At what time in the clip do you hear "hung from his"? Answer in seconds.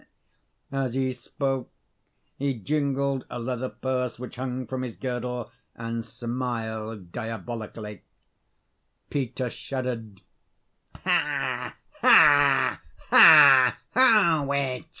4.37-4.95